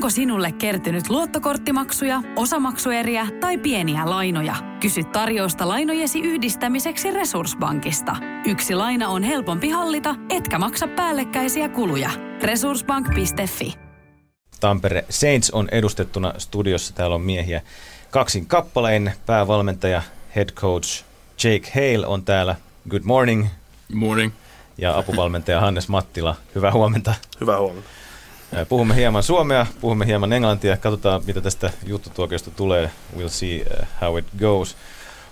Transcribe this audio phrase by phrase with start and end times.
[0.00, 4.54] Onko sinulle kertynyt luottokorttimaksuja, osamaksueriä tai pieniä lainoja?
[4.80, 8.16] Kysy tarjousta lainojesi yhdistämiseksi Resurssbankista.
[8.46, 12.10] Yksi laina on helpompi hallita, etkä maksa päällekkäisiä kuluja.
[12.42, 13.74] Resurssbank.fi
[14.60, 16.94] Tampere Saints on edustettuna studiossa.
[16.94, 17.62] Täällä on miehiä
[18.10, 19.12] kaksin kappalein.
[19.26, 20.02] Päävalmentaja,
[20.36, 21.04] head coach
[21.44, 22.56] Jake Hale on täällä.
[22.90, 23.46] Good morning.
[23.92, 24.32] Morning.
[24.78, 26.36] Ja apuvalmentaja Hannes Mattila.
[26.54, 27.14] Hyvää huomenta.
[27.40, 27.99] Hyvää huomenta.
[28.68, 32.90] Puhumme hieman suomea, puhumme hieman englantia, katsotaan mitä tästä juttutuokiosta tulee.
[33.16, 34.76] We'll see uh, how it goes.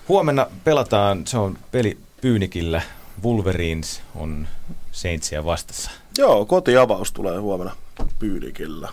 [0.09, 2.83] Huomenna pelataan, se on peli Pyynikillä.
[3.25, 4.49] Wolverines on
[4.93, 5.91] Saintsia vastassa.
[6.19, 7.77] Joo, kotiavaus tulee huomenna
[8.19, 8.89] Pyynikillä.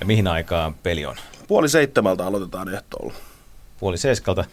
[0.00, 1.16] Ja mihin aikaan peli on?
[1.48, 3.14] Puoli seitsemältä aloitetaan ehtoolla.
[3.80, 4.44] Puoli seiskalta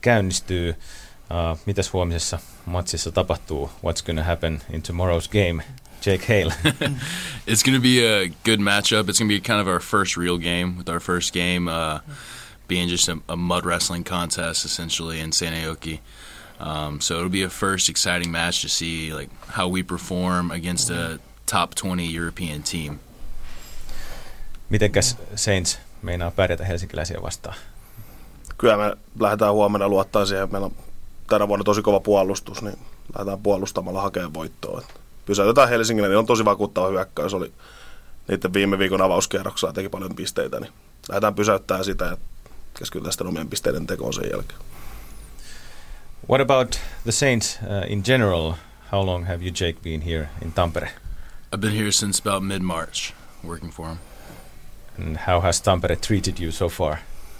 [0.00, 0.70] käynnistyy.
[0.70, 3.70] Uh, mitäs huomisessa matsissa tapahtuu?
[3.86, 5.64] What's gonna happen in tomorrow's game?
[6.02, 6.50] Jake Hale.
[7.46, 9.08] it's going to be a good matchup.
[9.08, 12.00] It's going to be kind of our first real game with our first game uh,
[12.66, 16.00] being just a, a, mud wrestling contest essentially in Sanayoki.
[16.58, 20.90] Um, so it'll be a first exciting match to see like how we perform against
[20.90, 22.98] a top 20 European team.
[24.70, 27.56] Mitenkäs Saints meinaa pärjätä helsinkiläisiä vastaan?
[28.58, 30.52] Kyllä me lähdetään huomenna luottaa siihen.
[30.52, 30.76] Meillä on
[31.28, 32.78] tänä vuonna tosi kova puolustus, niin
[33.14, 34.82] lähdetään puolustamalla hakemaan voittoa
[35.26, 37.34] pysäytetään Helsingille, niin on tosi vakuuttava hyökkäys.
[37.34, 37.52] Oli
[38.28, 40.72] niiden viime viikon avauskierroksella teki paljon pisteitä, niin
[41.08, 42.16] lähdetään pysäyttämään sitä ja
[42.78, 44.60] keskitytään sitten omien pisteiden tekoon sen jälkeen.
[46.30, 48.52] What about the Saints uh, in general?
[48.92, 50.90] How long have you, Jake, been here in Tampere?
[51.52, 53.12] I've been here since about mid-March,
[53.44, 53.98] working for him.
[54.98, 56.98] And how has Tampere treated you so far?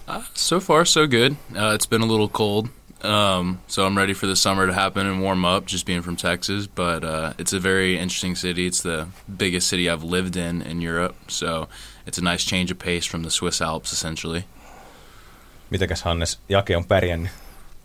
[0.08, 1.36] Uh, so far, so good.
[1.56, 2.68] Uh, it's been a little cold,
[3.04, 6.16] um, so I'm ready for the summer to happen and warm up, just being from
[6.16, 6.66] Texas.
[6.66, 8.66] But uh, it's a very interesting city.
[8.66, 9.06] It's the
[9.38, 11.68] biggest city I've lived in in Europe, so
[12.06, 14.44] it's a nice change of pace from the Swiss Alps, essentially.
[15.70, 17.30] Mitäkäs Hannes Jake on pärjännyt?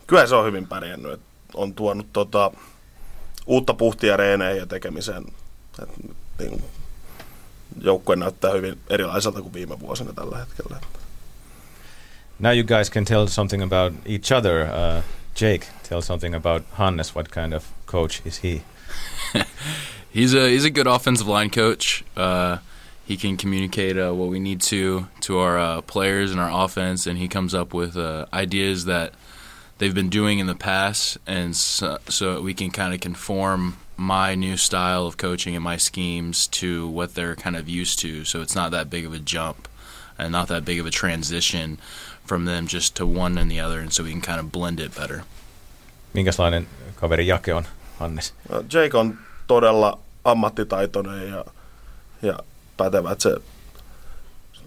[0.07, 1.11] Kyllä se on hyvin pärjännyt.
[1.11, 1.21] Et
[1.53, 2.51] on tuonut tota,
[3.45, 5.25] uutta puhtia reeneihin ja tekemiseen.
[5.83, 5.89] Et,
[6.39, 6.63] niin,
[7.81, 10.77] joukkue näyttää hyvin erilaiselta kuin viime vuosina tällä hetkellä.
[12.39, 14.67] Now you guys can tell something about each other.
[14.67, 15.01] Uh,
[15.33, 17.15] Jake, tell something about Hannes.
[17.15, 18.61] What kind of coach is he?
[20.11, 22.03] he's a he's a good offensive line coach.
[22.15, 22.59] Uh,
[23.05, 27.07] he can communicate uh, what we need to to our uh, players and our offense,
[27.07, 29.13] and he comes up with uh, ideas that
[29.79, 34.35] they've been doing in the past, and so, so we can kind of conform my
[34.35, 38.23] new style of coaching and my schemes to what they're kind of used to.
[38.25, 39.67] So it's not that big of a jump,
[40.19, 41.79] and not that big of a transition
[42.27, 44.79] from them just to one and the other, and so we can kind of blend
[44.79, 45.19] it better.
[46.13, 47.65] Minkälainen kaveri Jake on,
[47.99, 48.33] Hannes?
[48.49, 49.17] No, Jake on
[49.47, 51.45] todella ammattitaitoinen ja,
[52.21, 52.39] ja
[52.77, 53.35] pätevä, että se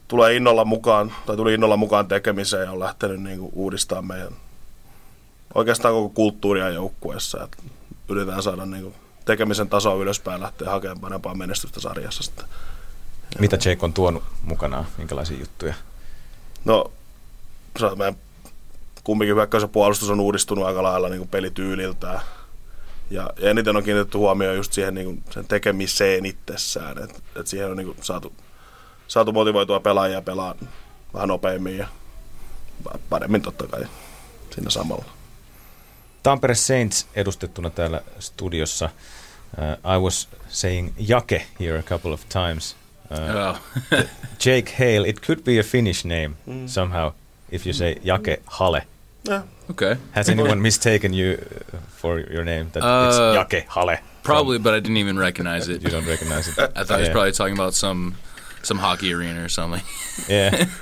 [0.08, 4.32] tulee innolla mukaan, tai tuli innolla mukaan tekemiseen ja on lähtenyt niin kuin uudistamaan meidän
[5.54, 7.44] oikeastaan koko kulttuuria joukkueessa.
[7.44, 7.62] Että
[8.08, 8.94] yritetään saada niin kuin
[9.24, 12.44] tekemisen tasoa ylöspäin ja lähteä hakemaan parempaa menestystä sarjassa sitten.
[13.38, 15.74] Mitä Jake on tuonut mukanaan, minkälaisia juttuja?
[16.64, 16.92] No
[17.96, 18.16] meidän
[19.04, 22.20] kumminkin hyökkäys ja puolustus on uudistunut aika lailla niin kuin pelityyliltään.
[23.10, 27.70] Ja eniten on kiinnitetty huomioon just siihen niin kuin sen tekemiseen itsessään, että et siihen
[27.70, 28.32] on niin kuin saatu,
[29.08, 30.54] saatu motivoitua pelaajia pelaa
[31.14, 31.88] vähän nopeammin ja
[33.08, 33.86] paremmin totta kai
[34.50, 35.04] siinä samalla.
[36.22, 38.90] Tampere Saints edustettuna täällä studiossa.
[39.58, 42.76] Uh, I was saying Jake here a couple of times.
[43.10, 43.56] Uh, oh.
[44.46, 46.68] Jake Hale, it could be a Finnish name mm.
[46.68, 47.12] somehow
[47.50, 48.80] if you say Jake Hale.
[49.24, 49.42] Yeah.
[49.70, 49.96] Okay.
[50.12, 51.38] Has anyone mistaken you
[51.72, 53.98] uh, for your name that uh, it's Jake Hale?
[54.22, 55.82] Probably, but I didn't even recognize it.
[55.84, 56.58] you don't recognize it.
[56.58, 56.96] I thought yeah.
[56.96, 58.16] he was probably talking about some
[58.62, 59.82] some hockey arena or something.
[60.28, 60.66] yeah.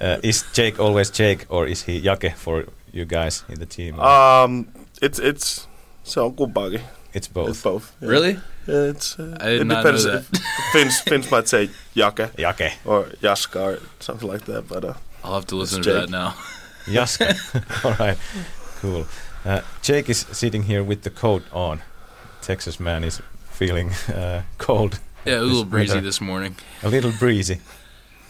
[0.00, 3.98] Uh, is Jake always Jake, or is he Jake for you guys in the team?
[4.00, 4.66] Um,
[5.00, 5.68] it's it's
[6.02, 6.82] se on kumpaakin.
[7.14, 7.48] It's both.
[7.50, 7.94] It's both.
[8.00, 8.08] Yeah.
[8.08, 8.32] Really?
[8.66, 9.18] Yeah, it's.
[9.18, 10.04] Uh, I did it not depends.
[10.04, 10.40] Know that.
[10.72, 12.36] Finns Finns might say Jake.
[12.36, 12.72] Jake.
[12.84, 14.84] Or Jaska or something like that, but.
[14.84, 14.94] Uh,
[15.24, 16.34] I'll have to listen to that now.
[16.86, 17.20] yes.
[17.84, 18.18] All right.
[18.80, 19.06] Cool.
[19.44, 21.82] Uh, Jake is sitting here with the coat on.
[22.42, 25.00] Texas man is feeling uh, cold.
[25.24, 26.56] Yeah, a little breezy this morning.
[26.82, 27.60] A little breezy.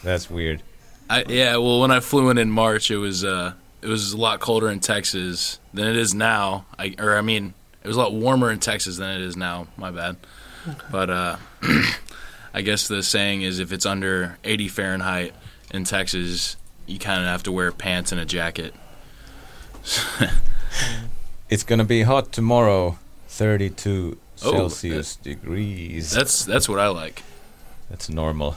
[0.05, 0.63] That's weird.
[1.11, 4.17] I, yeah, well, when I flew in in March, it was uh, it was a
[4.17, 6.67] lot colder in Texas than it is now.
[6.79, 9.67] I, or I mean, it was a lot warmer in Texas than it is now.
[9.77, 10.17] My bad.
[10.67, 10.79] Okay.
[10.91, 11.37] But uh,
[12.55, 15.35] I guess the saying is, if it's under 80 Fahrenheit
[15.73, 18.75] in Texas, you kind of have to wear pants and a jacket.
[21.51, 22.99] it's gonna be hot tomorrow,
[23.29, 26.11] 32 oh, Celsius degrees.
[26.11, 27.23] That's that's what I like.
[27.91, 28.57] That's normal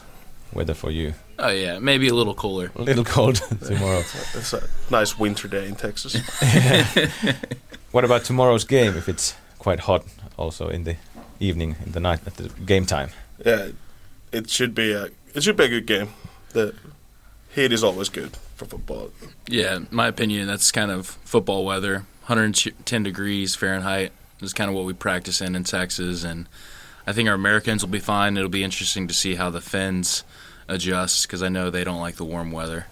[0.54, 1.14] weather for you.
[1.40, 2.72] Oh yeah, maybe a little cooler.
[2.76, 3.36] A little cold
[3.66, 4.00] tomorrow.
[4.00, 6.16] It's a nice winter day in Texas.
[7.92, 8.98] what about tomorrow's game?
[8.98, 10.06] If it's quite hot,
[10.38, 10.96] also in the
[11.40, 13.10] evening, in the night, at the game time.
[13.46, 13.70] Yeah,
[14.32, 16.10] it should be a it should be a good game.
[16.54, 16.74] The
[17.54, 19.12] heat is always good for football.
[19.48, 22.06] Yeah, in my opinion, that's kind of football weather.
[22.26, 24.12] 110 degrees Fahrenheit
[24.42, 26.48] is kind of what we practice in in Texas, and
[27.06, 28.38] I think our Americans will be fine.
[28.38, 30.24] It'll be interesting to see how the Finns
[30.68, 32.88] adjust because I know they don't like the warm weather.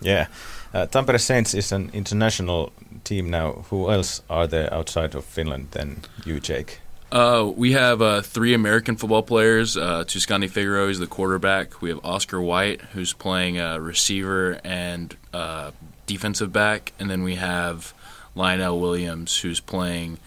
[0.00, 0.28] Yeah.
[0.72, 2.72] Uh, Tampere Saints is an international
[3.02, 3.64] team now.
[3.70, 6.80] Who else are there outside of Finland than you, Jake?
[7.10, 9.76] Uh, we have uh, three American football players.
[9.76, 11.80] Uh, Tuscany Figaro is the quarterback.
[11.80, 15.70] We have Oscar White, who's playing uh, receiver and uh,
[16.06, 16.92] defensive back.
[16.98, 17.94] And then we have
[18.34, 20.18] Lionel Williams, who's playing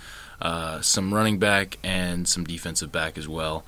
[0.41, 3.63] uh, some running back and some defensive back as well.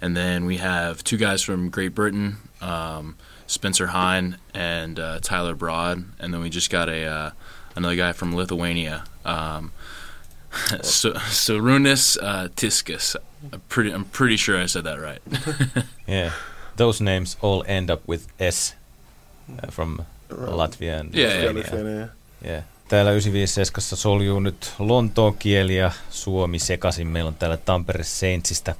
[0.00, 3.16] And then we have two guys from Great Britain, um,
[3.46, 6.04] Spencer Hine and uh, Tyler Broad.
[6.18, 7.32] And then we just got a
[7.76, 9.04] another guy from Lithuania.
[9.24, 9.70] Um,
[10.82, 13.16] so, Sarunas uh, Tiskus.
[13.52, 15.22] I'm pretty, I'm pretty sure I said that right.
[16.08, 16.32] yeah,
[16.76, 18.74] those names all end up with S
[19.62, 19.98] uh, from
[20.30, 21.96] Latvia and yeah, Lithuania.
[21.96, 22.08] Yeah.
[22.44, 22.62] yeah.
[22.88, 27.06] Täällä 957 soljuu nyt Lontoon kieli ja suomi sekaisin.
[27.06, 28.74] Meillä on täällä Tampere Saintsista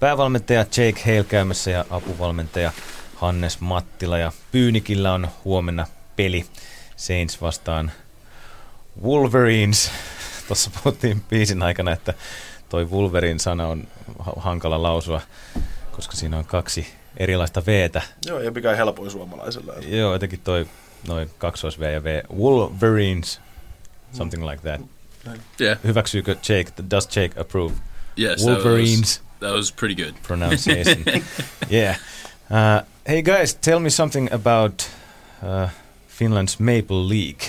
[0.00, 2.72] päävalmentaja Jake Hale käymässä ja apuvalmentaja
[3.14, 4.18] Hannes Mattila.
[4.18, 5.86] Ja Pyynikillä on huomenna
[6.16, 6.46] peli
[6.96, 7.92] Saints vastaan
[9.02, 9.90] Wolverines.
[10.46, 12.14] Tuossa puhuttiin biisin aikana, että
[12.68, 13.88] toi Wolverine sana on
[14.36, 15.20] hankala lausua,
[15.92, 16.86] koska siinä on kaksi
[17.16, 18.02] erilaista V-tä.
[18.26, 19.74] Joo, ja mikä helpoin suomalaisella.
[19.86, 20.66] Joo, jotenkin toi
[21.08, 22.22] noin kaksois V ja V.
[22.38, 23.40] Wolverines,
[24.12, 24.80] something like that.
[25.60, 25.78] Yeah.
[25.84, 27.74] Hyväksyykö Jake, does Jake approve?
[28.18, 29.18] Yes, Wolverines.
[29.18, 30.14] That was, that was pretty good.
[30.22, 31.04] Pronunciation.
[31.70, 31.96] yeah.
[32.50, 34.90] Uh, hey guys, tell me something about
[35.42, 35.68] uh,
[36.08, 37.44] Finland's Maple League.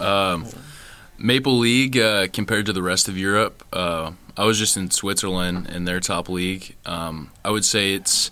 [0.00, 0.46] Um,
[1.18, 5.68] Maple League uh, compared to the rest of Europe, uh, I was just in Switzerland
[5.70, 6.76] in their top league.
[6.84, 8.30] Um, I would say it's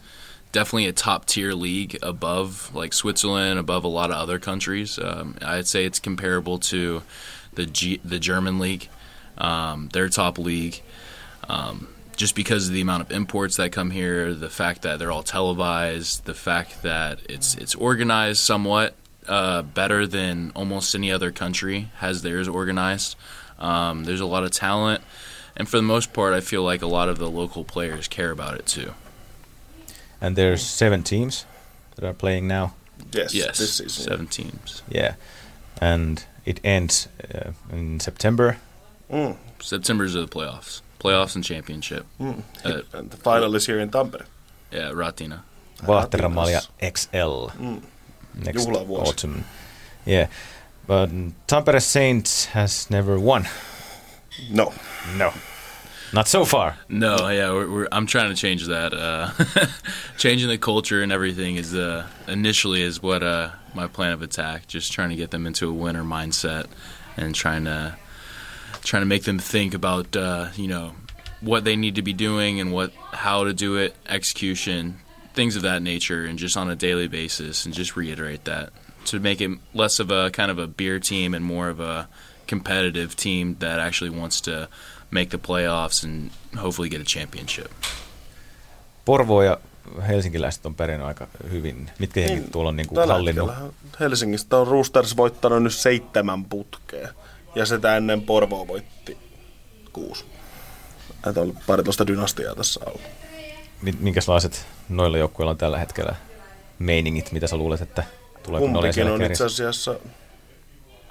[0.53, 4.99] definitely a top tier league above like Switzerland, above a lot of other countries.
[4.99, 7.03] Um, I'd say it's comparable to
[7.55, 8.89] the G- the German league,
[9.39, 10.83] um, their top league.
[11.49, 15.11] Um, just because of the amount of imports that come here, the fact that they're
[15.11, 18.95] all televised, the fact that it's it's organized somewhat
[19.29, 23.17] uh, better than almost any other country has theirs organized.
[23.59, 25.03] Um, there's a lot of talent,
[25.57, 28.31] and for the most part, I feel like a lot of the local players care
[28.31, 28.95] about it too.
[30.21, 31.47] And there's seven teams
[31.97, 32.75] that are playing now.
[33.13, 34.05] Yes, yes, this season.
[34.05, 34.83] seven teams.
[34.89, 35.15] Yeah,
[35.81, 38.59] and it ends uh, in September.
[39.11, 39.37] Mm.
[39.61, 42.07] September's are the playoffs, playoffs and championship.
[42.21, 42.43] Mm.
[42.65, 44.27] Uh, and the final is here in Tampere.
[44.73, 45.41] Yeah, Ratina.
[45.79, 47.51] Vaahteramalja XL.
[47.63, 47.83] Mm.
[48.37, 49.07] Next Juhlavuosi.
[49.07, 49.45] autumn.
[50.05, 50.29] Yeah,
[50.87, 51.11] but
[51.47, 53.47] Tampere Saints has never won.
[54.51, 54.73] No.
[55.17, 55.33] No.
[56.13, 56.77] Not so far.
[56.89, 58.95] No, yeah, we're, we're, I'm trying to change that.
[58.95, 59.31] Uh,
[60.19, 64.69] changing the culture and everything is uh, initially is what uh, my plan of attack.
[64.69, 66.67] Just trying to get them into a winner mindset
[67.17, 67.97] and trying to
[68.85, 70.93] trying to make them think about uh, you know
[71.41, 75.01] what they need to be doing and what how to do it, execution,
[75.35, 78.73] things of that nature, and just on a daily basis, and just reiterate that
[79.11, 82.07] to make it less of a kind of a beer team and more of a
[82.51, 84.69] competitive team that actually wants to
[85.11, 87.71] make the playoffs and hopefully get a championship.
[89.05, 89.59] Porvo ja
[90.09, 91.91] helsinkiläiset on pärjännyt aika hyvin.
[91.99, 93.51] Mitkä jengit tuolla on niin kuin hallinnut?
[94.01, 97.09] Helsingistä on Roosters voittanut nyt seitsemän putkea.
[97.55, 99.19] Ja sitä ennen Porvo voitti
[99.93, 100.25] kuusi.
[101.29, 103.03] Että on pari tuosta dynastiaa tässä ollut.
[103.85, 106.15] Mi- Minkälaiset noilla joukkueilla on tällä hetkellä
[106.79, 107.33] meiningit?
[107.33, 108.05] Mitä sä luulet, että
[108.49, 109.95] olemaan Kumpikin on itse asiassa,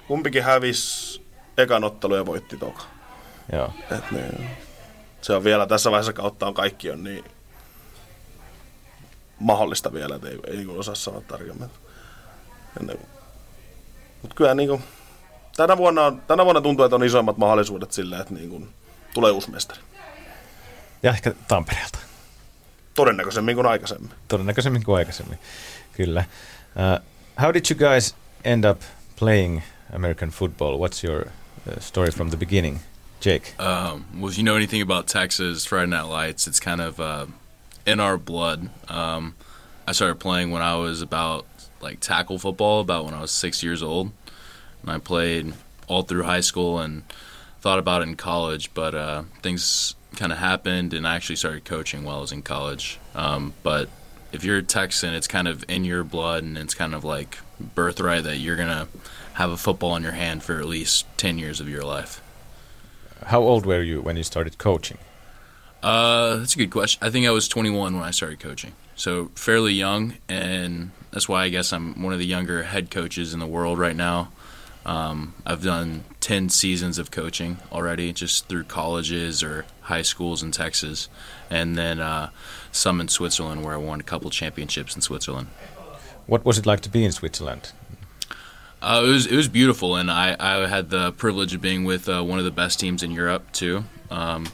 [0.08, 1.22] kumpikin hävisi
[1.58, 2.82] ekan ottelu ja voitti toka.
[3.52, 3.72] Joo.
[3.90, 4.50] Et ne,
[5.22, 7.24] se on vielä tässä vaiheessa kautta on kaikki on niin
[9.38, 11.70] mahdollista vielä, että ei, ei niin osaa sanoa tarkemmin.
[14.22, 14.82] Mutta kyllä niin kuin,
[15.56, 18.68] tänä, vuonna on, tänä vuonna tuntuu, että on isoimmat mahdollisuudet sille, että niin kuin,
[19.14, 19.80] tulee uusi mestari.
[21.02, 22.03] Ja ehkä Tampereelta.
[22.94, 24.10] Todennäköisemmin kuin aikaisemmin.
[24.28, 25.38] Todennäköisemmin kuin aikaisemmin.
[25.92, 26.24] Kyllä.
[26.76, 27.04] Uh,
[27.36, 28.80] how did you guys end up
[29.18, 29.62] playing
[29.94, 30.78] American football?
[30.78, 32.80] What's your uh, story from the beginning?
[33.20, 33.54] Jake?
[33.58, 37.26] Um, well, if you know anything about Texas Friday Night Lights, it's kind of uh,
[37.86, 38.68] in our blood.
[38.88, 39.34] Um,
[39.88, 41.46] I started playing when I was about
[41.80, 44.10] like tackle football, about when I was six years old,
[44.82, 45.54] and I played
[45.86, 47.02] all through high school and
[47.64, 48.72] thought about it in college.
[48.74, 52.42] But uh, things kind of happened, and I actually started coaching while I was in
[52.42, 52.98] college.
[53.14, 53.88] Um, but
[54.32, 57.38] if you're a Texan, it's kind of in your blood and it's kind of like
[57.58, 58.86] birthright that you're gonna
[59.34, 62.20] have a football in your hand for at least ten years of your life.
[63.24, 64.98] How old were you when you started coaching?
[65.82, 66.98] Uh, that's a good question.
[67.02, 71.44] I think I was 21 when I started coaching, so fairly young, and that's why
[71.44, 74.32] I guess I'm one of the younger head coaches in the world right now.
[74.86, 80.50] Um, I've done 10 seasons of coaching already, just through colleges or high schools in
[80.50, 81.08] Texas,
[81.50, 82.30] and then uh,
[82.70, 85.48] some in Switzerland where I won a couple championships in Switzerland.
[86.26, 87.72] What was it like to be in Switzerland?
[88.82, 92.06] Uh, it was it was beautiful, and I, I had the privilege of being with
[92.06, 93.84] uh, one of the best teams in Europe too.
[94.10, 94.48] Um,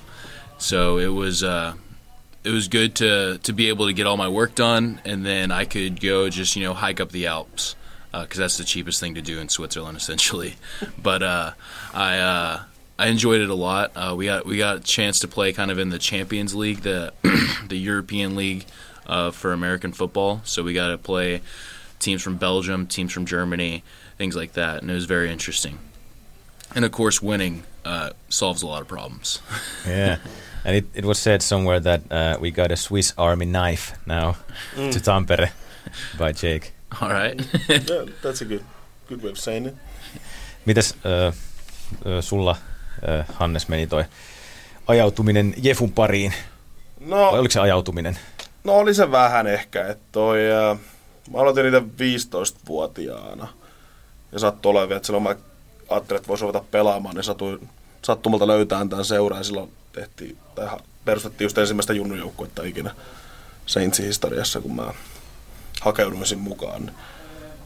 [0.58, 1.74] so it was uh,
[2.44, 5.50] it was good to to be able to get all my work done, and then
[5.50, 7.74] I could go just you know hike up the Alps
[8.12, 10.54] because uh, that's the cheapest thing to do in Switzerland, essentially.
[11.02, 11.52] but uh,
[11.94, 12.62] I uh,
[12.98, 13.92] I enjoyed it a lot.
[13.94, 16.80] Uh, we got we got a chance to play kind of in the Champions League,
[16.80, 17.12] the
[17.68, 18.66] the European League
[19.06, 20.40] uh, for American football.
[20.44, 21.40] So we got to play
[21.98, 23.84] teams from Belgium, teams from Germany,
[24.18, 25.78] things like that, and it was very interesting.
[26.74, 29.40] And of course, winning uh, solves a lot of problems.
[29.86, 30.18] yeah.
[30.62, 34.36] And it, it was said somewhere that we got a Swiss Army knife now
[34.74, 34.92] mm.
[34.92, 35.52] to Tampere
[36.18, 36.72] by Jake.
[37.00, 37.40] All right.
[37.68, 38.62] yeah, that's a good,
[39.08, 39.74] good way of saying it.
[40.64, 41.34] Mitäs äh,
[42.20, 42.56] sulla,
[43.08, 44.04] äh, Hannes, meni toi
[44.86, 46.34] ajautuminen Jefun pariin?
[47.00, 48.18] No, Vai oliko se ajautuminen?
[48.64, 49.88] No oli se vähän ehkä.
[49.88, 50.78] Että toi, äh,
[51.30, 53.48] mä aloitin niitä 15-vuotiaana.
[54.32, 55.36] Ja sattui olemaan, että silloin mä
[55.88, 57.68] ajattelin, että voisi ruveta pelaamaan, niin satuin
[58.02, 59.44] sattumalta löytämään tämän seuraan.
[59.44, 60.68] Silloin tehtiin, tai
[61.04, 62.94] perustettiin just ensimmäistä junnujoukkuetta ikinä
[63.66, 64.92] Saintsin historiassa, kun mä
[65.80, 66.86] hakeudumisin mukaan.
[66.86, 66.96] Niin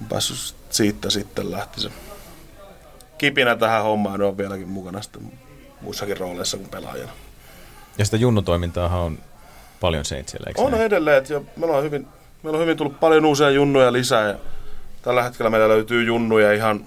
[0.00, 1.90] on päässyt siitä sitten lähti se
[3.18, 5.33] kipinä tähän hommaan, on vieläkin mukana sitten
[5.80, 7.12] muissakin rooleissa kuin pelaajana.
[7.99, 9.18] Ja sitä junnutoimintaa on
[9.80, 10.83] paljon Saintsillä, eikö On näin?
[10.83, 12.06] edelleen, ja meillä on, hyvin,
[12.42, 14.35] meillä on hyvin tullut paljon uusia junnuja lisää, ja
[15.02, 16.85] tällä hetkellä meillä löytyy junnuja ihan,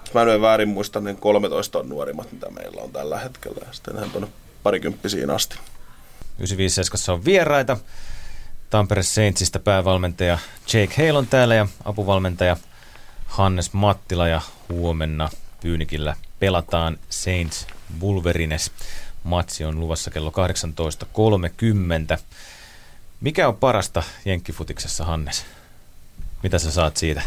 [0.00, 3.72] jos mä en väärin muista, niin 13 on nuorimmat, mitä meillä on tällä hetkellä, ja
[3.72, 4.28] sitten ihan tuonne
[4.62, 5.58] parikymppisiin asti.
[6.38, 7.76] 95 on vieraita.
[8.72, 10.38] Tampere Saintsista päävalmentaja
[10.72, 12.56] Jake Hale on täällä ja apuvalmentaja
[13.26, 15.28] Hannes Mattila ja huomenna
[15.60, 17.66] Pyynikillä pelataan Saints
[18.00, 18.70] Wolverines.
[19.24, 20.32] Matsi on luvassa kello
[22.16, 22.18] 18.30.
[23.20, 25.44] Mikä on parasta Jenkkifutiksessa, Hannes?
[26.42, 27.22] Mitä sä saat siitä?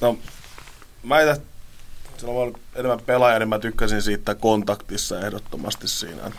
[0.00, 0.18] No,
[1.02, 1.42] mä itse,
[2.16, 6.30] silloin mä enemmän pelaaja, niin mä tykkäsin siitä kontaktissa ehdottomasti siinä.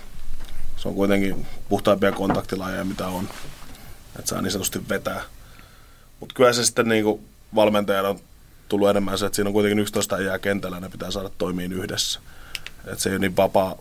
[0.78, 3.30] Se on kuitenkin puhtaimpia kontaktilajeja, mitä on
[4.20, 5.22] että saa niin sanotusti vetää.
[6.20, 8.20] Mutta kyllä se sitten niin valmentajana on
[8.70, 12.20] tullut enemmän se, että siinä on kuitenkin 11 jää kentällä, ne pitää saada toimiin yhdessä.
[12.86, 13.76] Että se ei ole niin vapaa,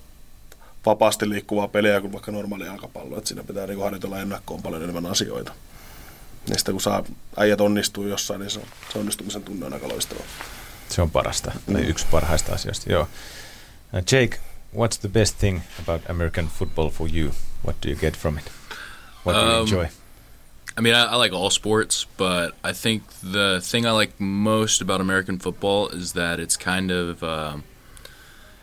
[0.86, 5.06] vapaasti liikkuvaa peliä kuin vaikka normaali jalkapallo, että siinä pitää niin harjoitella ennakkoon paljon enemmän
[5.06, 5.52] asioita.
[6.48, 7.04] Ja sitten kun saa
[7.36, 10.20] äijät onnistuu jossain, niin se, on, se onnistumisen tunne on aika loistava.
[10.88, 11.88] Se on parasta, tai mm.
[11.88, 13.02] yksi parhaista asioista, joo.
[13.02, 14.40] Uh, Jake,
[14.76, 17.30] what's the best thing about American football for you?
[17.64, 18.44] What do you get from it?
[19.26, 19.86] What do you um, enjoy?
[20.76, 24.80] I mean, I, I, like all sports, but I think the thing I like most
[24.80, 27.58] about American football is that it's kind of, uh,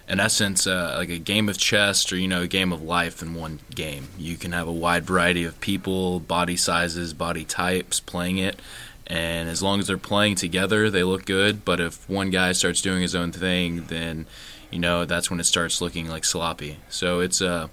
[0.10, 3.22] in essence, uh, like a game of chess or you know, a game of life
[3.22, 4.10] in one game.
[4.18, 8.60] You can have a wide variety of people, body sizes, body types playing it,
[9.08, 11.64] and as long as they're playing together, they look good.
[11.64, 14.26] But if one guy starts doing his own thing, then
[14.70, 16.80] you know that's when it starts looking like sloppy.
[16.90, 17.68] So it's a uh,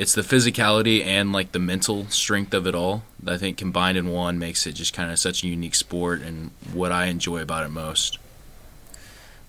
[0.00, 3.02] it's the physicality and like the mental strength of it all.
[3.26, 6.52] I think combined in one makes it just kind of such a unique sport and
[6.72, 8.18] what I enjoy about it most.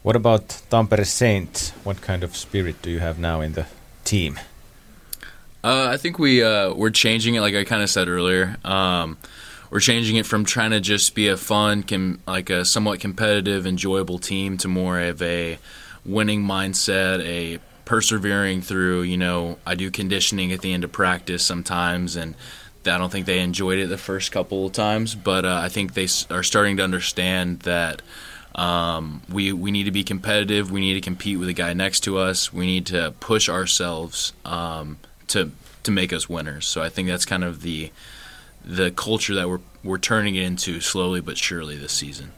[0.04, 1.70] What about Tampere Saints?
[1.86, 3.66] What kind of spirit do you have now in the
[4.04, 4.42] team?
[5.64, 8.58] Uh, I think we uh, we're changing it, like I kind of said earlier.
[8.66, 9.18] Um,
[9.70, 13.66] we're changing it from trying to just be a fun, com- like a somewhat competitive,
[13.66, 15.60] enjoyable team to more of a
[16.04, 19.02] winning mindset, a persevering through.
[19.04, 22.36] You know, I do conditioning at the end of practice sometimes, and
[22.86, 25.94] I don't think they enjoyed it the first couple of times, but uh, I think
[25.94, 28.02] they are starting to understand that
[28.56, 30.72] um, we we need to be competitive.
[30.72, 32.52] We need to compete with the guy next to us.
[32.52, 34.98] We need to push ourselves um,
[35.28, 35.52] to
[35.84, 36.66] to make us winners.
[36.66, 37.92] So I think that's kind of the
[38.64, 42.32] the culture that we're we're turning it into slowly but surely this season.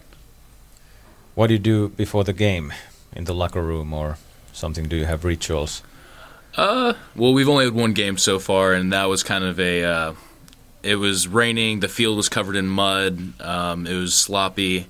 [1.36, 2.74] What do you do before the game
[3.16, 4.18] in the locker room or
[4.54, 4.86] something?
[4.86, 5.84] Do you have rituals?
[6.56, 9.84] Uh, well, we've only had one game so far, and that was kind of a.
[9.84, 10.14] Uh,
[10.84, 11.80] it was raining.
[11.80, 13.40] The field was covered in mud.
[13.42, 14.88] Um, it was sloppy.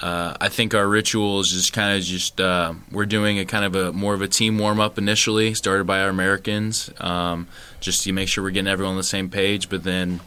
[0.00, 3.64] Uh, I think our ritual is just kind of just uh, we're doing a kind
[3.64, 7.46] of a more of a team warm up initially, started by our Americans, um,
[7.80, 9.68] just to make sure we're getting everyone on the same page.
[9.68, 10.20] But then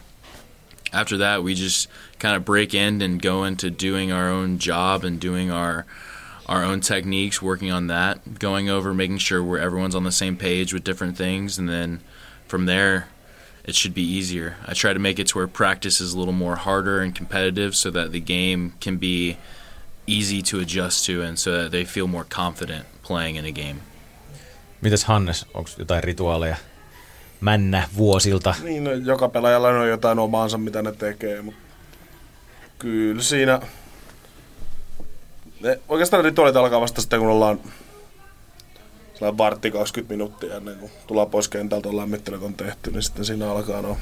[0.94, 5.04] after that, we just kind of break in and go into doing our own job
[5.04, 5.84] and doing our
[6.46, 10.36] our own techniques, working on that, going over, making sure where everyone's on the same
[10.36, 12.00] page with different things, and then
[12.48, 13.08] from there,
[13.64, 14.54] it should be easier.
[14.68, 17.74] I try to make it to where practice is a little more harder and competitive,
[17.74, 19.36] so that the game can be
[20.06, 23.80] easy to adjust to, and so that they feel more confident playing in a game.
[24.82, 26.56] Mitäs Hannes, onko jotain rituaaleja
[27.40, 28.54] männä vuosilta?
[28.62, 31.60] Niin, no, joka pelaajalla on jotain omaansa, mitä ne tekee, mutta
[32.78, 33.60] kyllä siinä...
[35.60, 37.60] Ne, oikeastaan rituaalit alkaa vasta sitten, kun ollaan
[39.14, 43.24] sellainen vartti 20 minuuttia ennen kuin tullaan pois kentältä, on lämmittelyt on tehty, niin sitten
[43.24, 43.96] siinä alkaa, no,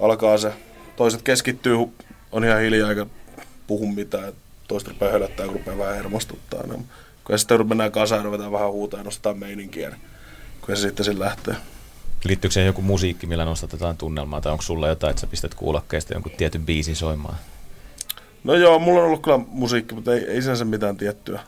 [0.00, 0.52] alkaa se.
[0.96, 1.76] Toiset keskittyy,
[2.32, 3.06] on ihan hiljaa eikä
[3.66, 4.32] puhu mitään,
[4.68, 6.66] toiset rupeaa hölöttää, kun rupeaa vähän hermostuttaa.
[6.66, 6.88] Niin,
[7.24, 10.00] kun sitten mennään kasaan ruvetaan vähän huutaa ja nostetaan meininkiä, niin
[10.60, 11.56] kun se sitten sillä lähtee.
[12.24, 16.12] Liittyykö siihen joku musiikki, millä nostatetaan tunnelmaa, tai onko sulla jotain, että sä pistät kuulokkeista
[16.14, 17.36] jonkun tietyn biisin soimaan?
[18.44, 21.40] No joo, mulla on ollut kyllä musiikki, mutta ei, ei sinänsä mitään tiettyä.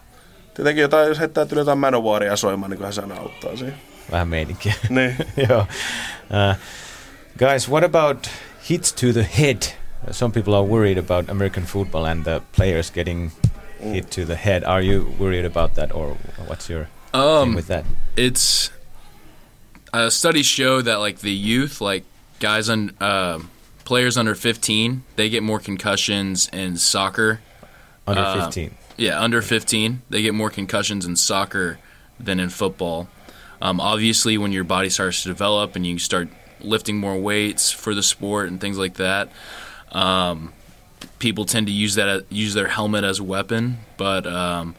[0.54, 3.76] Tietenkin jotain, jos heittää tuli jotain Manowaria soimaan, niin se aina auttaa siinä.
[4.10, 4.74] Vähän meininkiä.
[4.88, 5.16] niin.
[5.48, 5.60] joo.
[5.60, 6.56] Uh,
[7.38, 8.30] guys, what about
[8.70, 9.62] hits to the head?
[10.10, 13.30] Some people are worried about American football and the players getting
[13.80, 13.92] mm.
[13.92, 14.62] hit to the head.
[14.64, 17.84] Are you worried about that, or what's your um, with that?
[18.16, 18.70] It's
[19.92, 22.04] uh, studies show that like the youth, like
[22.38, 23.38] guys on uh,
[23.86, 27.40] players under 15, they get more concussions in soccer.
[28.06, 28.74] Under uh, 15.
[28.98, 31.78] Yeah, under 15, they get more concussions in soccer
[32.20, 33.08] than in football.
[33.62, 36.28] Um, obviously, when your body starts to develop and you start
[36.60, 39.30] lifting more weights for the sport and things like that,
[39.92, 40.52] um,
[41.18, 43.78] people tend to use that use their helmet as a weapon.
[43.96, 44.74] But um,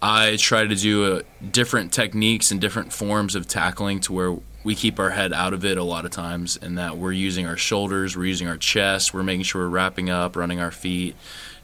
[0.00, 4.74] I try to do uh, different techniques and different forms of tackling to where we
[4.74, 7.56] keep our head out of it a lot of times, and that we're using our
[7.56, 11.16] shoulders, we're using our chest, we're making sure we're wrapping up, running our feet,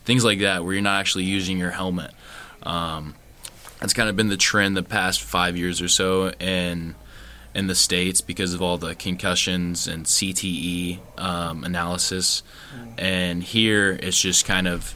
[0.04, 2.10] things like that, where you're not actually using your helmet.
[2.62, 3.14] Um,
[3.80, 6.94] that's kind of been the trend the past five years or so in
[7.54, 12.42] in the states because of all the concussions and CTE um, analysis,
[12.76, 12.94] mm.
[12.98, 14.94] and here it's just kind of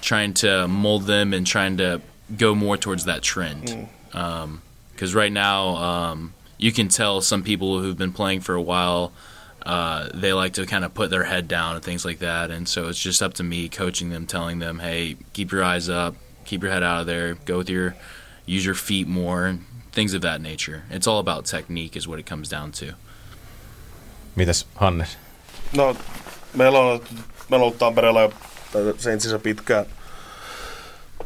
[0.00, 2.00] trying to mold them and trying to
[2.36, 3.88] go more towards that trend.
[4.10, 5.14] Because mm.
[5.14, 9.12] um, right now, um, you can tell some people who've been playing for a while.
[9.64, 12.68] Uh, they like to kind of put their head down and things like that, and
[12.68, 16.14] so it's just up to me coaching them, telling them, "Hey, keep your eyes up,
[16.44, 17.94] keep your head out of there, go with your,
[18.46, 19.58] use your feet more,
[19.92, 20.82] things of that nature.
[20.90, 22.94] It's all about technique, is what it comes down to."
[24.36, 25.16] Mitäs Hannes?
[25.76, 25.96] No,
[26.54, 27.00] meillä on,
[27.48, 28.32] meillä on ollut Tampereella jo
[28.98, 29.86] Saintsissa pitkään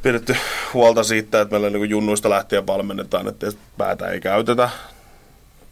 [0.02, 0.36] pidetty
[0.72, 3.46] huolta siitä, että meillä niin junnuista lähtien valmennetaan, että
[3.78, 4.70] päätä ei käytetä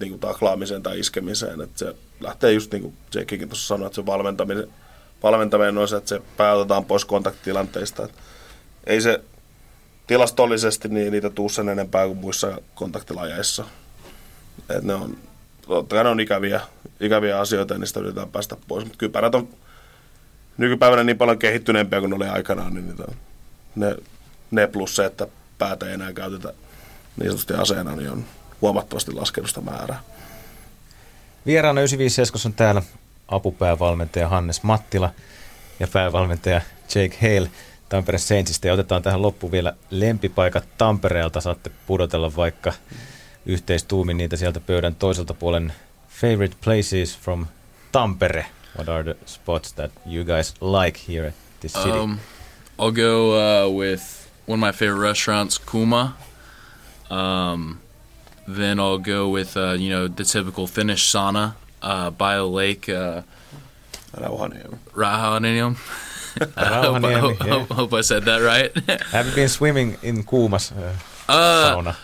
[0.04, 1.60] niin kuin taklaamiseen tai iskemiseen.
[1.60, 4.68] Että se lähtee just niin kuin Jakekin tuossa sanoi, että se valmentaminen,
[5.22, 8.04] valmentaminen on se, että se päätetään pois kontaktitilanteista.
[8.04, 8.18] Että
[8.86, 9.20] ei se
[10.06, 13.64] tilastollisesti niin niitä tuu sen enempää kuin muissa kontaktilajeissa.
[14.58, 15.16] Että ne on,
[15.66, 16.60] totta kai ne on ikäviä,
[17.00, 18.84] ikäviä asioita ja niistä yritetään päästä pois.
[18.84, 19.48] Mutta kypärät on
[20.58, 23.04] nykypäivänä niin paljon kehittyneempiä kuin ne oli aikanaan, niin niitä,
[23.76, 23.96] ne
[24.52, 25.26] ne plus se, että
[25.58, 26.54] päätä ei enää käytetä
[27.16, 28.24] niin sanotusti aseena, niin on
[28.62, 30.00] huomattavasti laskenut määrää.
[31.46, 32.82] Vieraana 95 on täällä
[33.28, 35.10] apupäävalmentaja Hannes Mattila
[35.80, 36.60] ja päävalmentaja
[36.94, 37.50] Jake Hale
[37.88, 38.66] Tampere Saintsista.
[38.66, 41.40] Ja otetaan tähän loppuun vielä lempipaikat Tampereelta.
[41.40, 42.72] Saatte pudotella vaikka
[43.46, 45.72] yhteistuumin niitä sieltä pöydän toiselta puolen
[46.08, 47.46] favorite places from
[47.92, 48.46] Tampere.
[48.76, 51.90] What are the spots that you guys like here at this city?
[51.90, 52.18] Um,
[52.78, 54.02] I'll go uh, with
[54.48, 56.16] one of my favorite restaurants, Kuma.
[57.10, 57.81] Um,
[58.46, 62.88] then I'll go with uh, you know the typical Finnish sauna uh, by the lake.
[62.88, 63.22] Uh,
[64.14, 64.78] Rauhaniemi.
[64.94, 65.76] Rauhaniemi.
[66.56, 67.64] I hope, I, hope, yeah.
[67.66, 68.74] hope, I said that right.
[69.12, 70.96] Have you been swimming in Kuma's uh,
[71.28, 71.96] uh, sauna?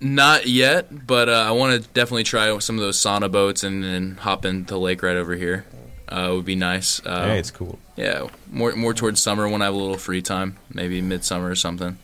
[0.00, 3.84] Not yet, but uh, I want to definitely try some of those sauna boats and
[3.84, 5.66] then hop into the lake right over here.
[6.08, 7.00] Uh, would be nice.
[7.00, 7.78] Uh, yeah, it's cool.
[7.96, 11.54] Yeah, more more towards summer when I have a little free time, maybe midsummer or
[11.54, 11.98] something.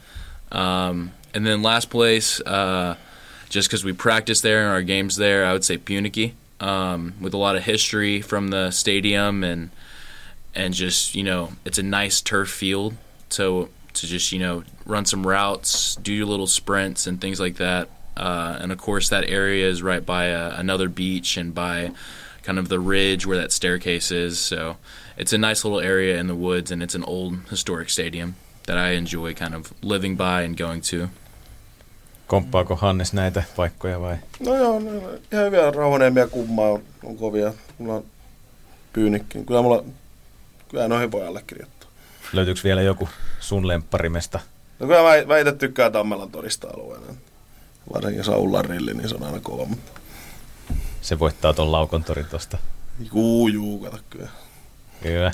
[0.52, 2.96] Um, and then last place, uh,
[3.48, 7.34] just because we practice there and our games there, I would say Puniki, um, with
[7.34, 9.70] a lot of history from the stadium and
[10.54, 12.96] and just you know it's a nice turf field
[13.30, 17.56] to to just you know run some routes, do your little sprints and things like
[17.56, 17.88] that.
[18.16, 21.92] Uh, and of course, that area is right by a, uh, another beach and by
[22.42, 24.38] kind of the ridge where that staircase is.
[24.38, 24.76] So
[25.18, 28.78] it's a nice little area in the woods, and it's an old historic stadium that
[28.78, 31.10] I enjoy kind of living by and going to.
[32.26, 34.16] Komppaako Hannes näitä paikkoja vai?
[34.40, 34.90] No joo, no,
[35.32, 37.52] ihan hyviä Rauhaniemi ja Kummaa on, on kovia.
[37.78, 38.04] Mulla on
[38.92, 39.44] pyynikki.
[39.44, 39.84] Kyllä mulla,
[40.68, 41.88] kyllä noihin voi allekirjoittaa.
[42.32, 43.08] Löytyykö vielä joku
[43.40, 44.40] sun lempparimesta?
[44.78, 47.06] No kyllä mä, mä itse tykkään Tammelan todista alueena.
[47.94, 49.64] Varsinkin Saulan rilli, niin se on aina kova.
[49.64, 50.00] Mutta...
[51.00, 52.58] Se voittaa ton laukontorin tosta.
[53.14, 54.28] Juu, juu, kato kyllä.
[55.02, 55.32] Kyllä.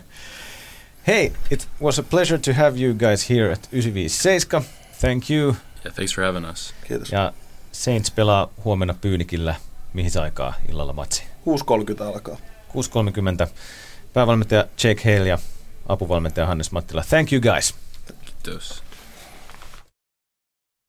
[1.06, 4.64] Hey, it was a pleasure to have you guys here at 957.
[5.00, 5.56] Thank you.
[5.84, 6.74] Yeah, thanks for having us.
[6.88, 7.12] Kiitos.
[7.12, 7.32] Ja
[7.72, 9.54] Saints pelaa huomenna Pyynikillä.
[9.92, 11.22] Mihin aikaa illalla matsi?
[11.22, 12.36] 6.30 alkaa.
[13.44, 13.48] 6.30.
[14.12, 15.38] Päävalmentaja Jake Hale ja
[15.88, 17.04] apuvalmentaja Hannes Mattila.
[17.08, 17.74] Thank you guys.
[18.24, 18.82] Kiitos.